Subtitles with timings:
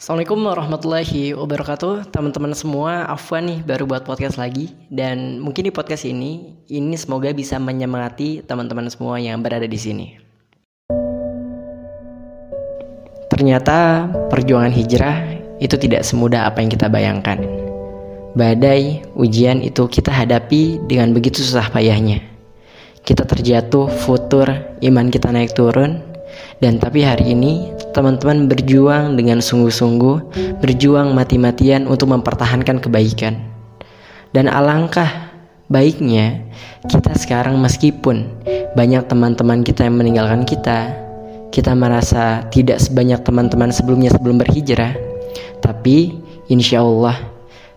[0.00, 2.08] Assalamualaikum warahmatullahi wabarakatuh.
[2.08, 4.72] Teman-teman semua, Afwan nih baru buat podcast lagi.
[4.88, 10.16] Dan mungkin di podcast ini, ini semoga bisa menyemangati teman-teman semua yang berada di sini.
[13.28, 17.36] Ternyata perjuangan hijrah itu tidak semudah apa yang kita bayangkan.
[18.32, 22.24] Badai, ujian itu kita hadapi dengan begitu susah payahnya.
[23.04, 24.48] Kita terjatuh, futur,
[24.80, 26.09] iman kita naik turun
[26.60, 30.16] dan tapi hari ini teman-teman berjuang dengan sungguh-sungguh,
[30.60, 33.40] berjuang mati-matian untuk mempertahankan kebaikan.
[34.30, 35.32] Dan alangkah
[35.66, 36.44] baiknya
[36.86, 38.28] kita sekarang meskipun
[38.76, 40.94] banyak teman-teman kita yang meninggalkan kita,
[41.50, 44.94] kita merasa tidak sebanyak teman-teman sebelumnya sebelum berhijrah,
[45.58, 46.14] tapi
[46.46, 47.18] insya Allah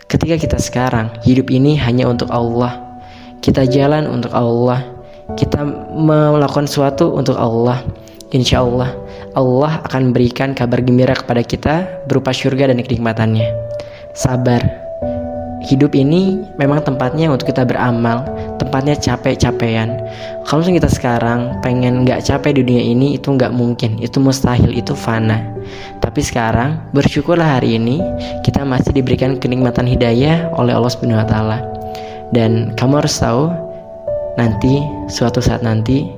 [0.06, 3.02] ketika kita sekarang hidup ini hanya untuk Allah,
[3.42, 4.86] kita jalan untuk Allah,
[5.34, 5.66] kita
[5.98, 7.82] melakukan sesuatu untuk Allah
[8.34, 8.92] insya Allah
[9.34, 13.50] Allah akan berikan kabar gembira kepada kita berupa surga dan kenikmatannya.
[14.14, 14.62] Sabar.
[15.64, 18.28] Hidup ini memang tempatnya untuk kita beramal,
[18.60, 19.96] tempatnya capek-capean.
[20.44, 24.92] Kalau kita sekarang pengen nggak capek di dunia ini itu nggak mungkin, itu mustahil, itu
[24.92, 25.40] fana.
[26.04, 28.04] Tapi sekarang bersyukurlah hari ini
[28.44, 31.58] kita masih diberikan kenikmatan hidayah oleh Allah Subhanahu Wa Taala.
[32.36, 33.48] Dan kamu harus tahu
[34.36, 36.12] nanti suatu saat nanti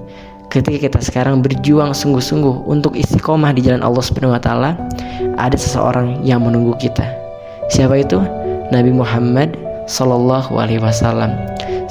[0.56, 4.72] ketika kita sekarang berjuang sungguh-sungguh untuk istiqomah di jalan Allah Subhanahu wa taala,
[5.36, 7.04] ada seseorang yang menunggu kita.
[7.68, 8.24] Siapa itu?
[8.72, 9.60] Nabi Muhammad
[9.92, 11.36] Sallallahu alaihi wasallam.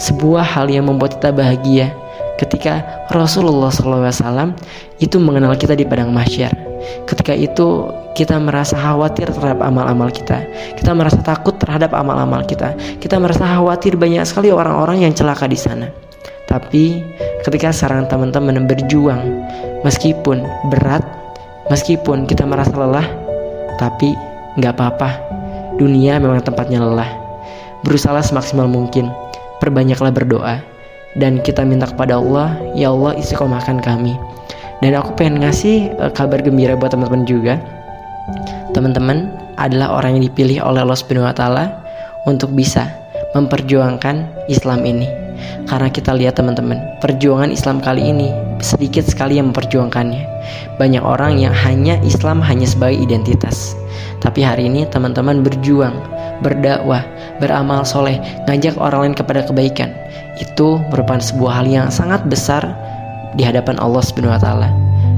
[0.01, 1.93] Sebuah hal yang membuat kita bahagia
[2.41, 4.57] ketika Rasulullah wasallam
[4.99, 6.51] itu mengenal kita di padang mahsyar.
[7.05, 10.41] Ketika itu kita merasa khawatir terhadap amal-amal kita.
[10.75, 12.75] Kita merasa takut terhadap amal-amal kita.
[12.99, 16.04] Kita merasa khawatir banyak sekali orang-orang yang celaka di sana.
[16.45, 17.01] Tapi
[17.43, 19.45] ketika sekarang teman-teman berjuang
[19.83, 21.05] meskipun berat,
[21.73, 23.07] meskipun kita merasa lelah,
[23.81, 24.13] tapi
[24.61, 25.11] nggak apa-apa.
[25.81, 27.11] Dunia memang tempatnya lelah.
[27.83, 29.11] Berusaha semaksimal mungkin.
[29.59, 30.61] Perbanyaklah berdoa
[31.17, 34.13] dan kita minta kepada Allah, ya Allah istiqomahkan kami.
[34.83, 37.57] Dan aku pengen ngasih uh, kabar gembira buat teman-teman juga.
[38.77, 41.65] Teman-teman adalah orang yang dipilih oleh Allah taala
[42.29, 42.91] untuk bisa
[43.33, 45.24] memperjuangkan Islam ini
[45.65, 48.29] karena kita lihat teman-teman, perjuangan Islam kali ini
[48.61, 50.23] sedikit sekali yang memperjuangkannya.
[50.77, 53.75] Banyak orang yang hanya Islam hanya sebagai identitas.
[54.21, 55.95] Tapi hari ini teman-teman berjuang,
[56.41, 57.05] berdakwah,
[57.39, 59.93] beramal soleh, ngajak orang lain kepada kebaikan.
[60.41, 62.65] Itu merupakan sebuah hal yang sangat besar
[63.37, 64.69] di hadapan Allah Subhanahu wa taala.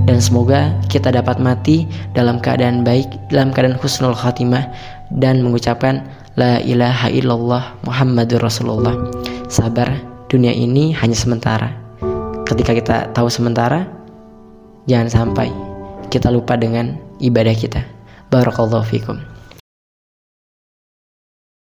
[0.07, 4.71] Dan semoga kita dapat mati dalam keadaan baik, dalam keadaan husnul khatimah
[5.11, 6.07] dan mengucapkan
[6.39, 8.95] la ilaha illallah Muhammadur Rasulullah.
[9.47, 11.71] Sabar, dunia ini hanya sementara.
[12.51, 13.87] Ketika kita tahu sementara,
[14.91, 15.55] jangan sampai
[16.11, 17.87] kita lupa dengan ibadah kita.
[18.27, 19.36] Barakallahu fikum.